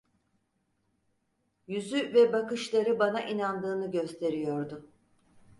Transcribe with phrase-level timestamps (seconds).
[1.67, 4.85] Yüzü ve bakışları bana inandığını gösteriyordu.